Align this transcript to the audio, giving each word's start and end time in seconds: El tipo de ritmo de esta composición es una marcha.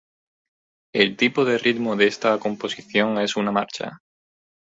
El 0.95 1.15
tipo 1.15 1.45
de 1.45 1.59
ritmo 1.59 1.95
de 1.95 2.07
esta 2.07 2.39
composición 2.39 3.19
es 3.19 3.35
una 3.35 3.51
marcha. 3.51 3.99